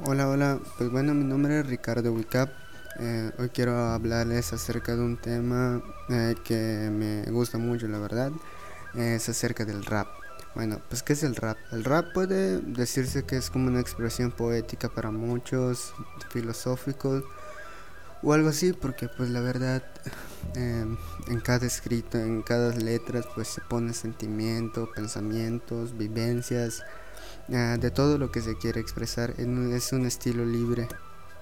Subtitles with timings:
[0.00, 2.48] Hola, hola, pues bueno, mi nombre es Ricardo Wicap.
[2.98, 8.32] Eh, hoy quiero hablarles acerca de un tema eh, que me gusta mucho, la verdad.
[8.94, 10.08] es acerca del rap.
[10.54, 11.58] Bueno, pues ¿qué es el rap?
[11.72, 15.92] El rap puede decirse que es como una expresión poética para muchos,
[16.30, 17.24] filosóficos
[18.22, 19.82] o algo así, porque pues la verdad
[20.54, 20.96] em,
[21.28, 26.82] en cada escrito, en cada letra pues se pone sentimiento, pensamientos, vivencias
[27.50, 29.34] Ah, de todo lo que se quiere expresar.
[29.38, 30.88] Es un estilo libre.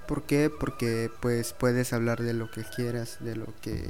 [0.06, 0.50] ¿Por qué?
[0.50, 3.84] Porque pues puedes hablar de lo que quieras, de lo que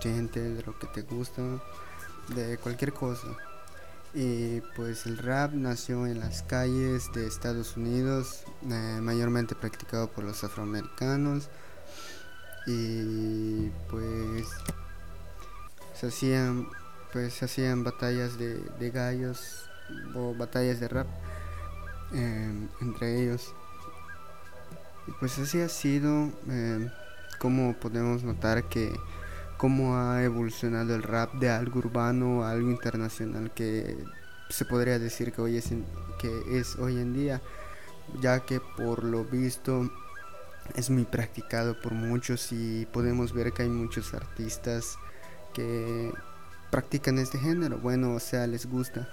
[0.00, 1.42] sientes, de lo que te gusta,
[2.34, 3.28] de cualquier cosa.
[4.14, 10.24] Y pues el rap nació en las calles de Estados Unidos, eh, mayormente practicado por
[10.24, 11.48] los afroamericanos.
[12.66, 14.46] Y pues
[15.94, 16.68] se hacían
[17.12, 19.66] pues se hacían batallas de, de gallos
[20.14, 21.06] o batallas de rap
[22.12, 23.52] em, entre ellos.
[25.06, 26.90] Y pues así ha sido em,
[27.38, 28.92] como podemos notar que
[29.56, 33.96] cómo ha evolucionado el rap de algo urbano a algo internacional que
[34.50, 35.70] se podría decir que hoy es
[36.18, 37.40] que es hoy en día
[38.20, 39.90] ya que por lo visto
[40.74, 44.98] es muy practicado por muchos y podemos ver que hay muchos artistas
[45.54, 46.12] que
[46.70, 49.08] practican este género bueno o sea les gusta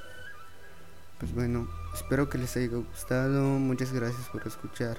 [1.23, 3.41] pues bueno, espero que les haya gustado.
[3.41, 4.97] Muchas gracias por escuchar.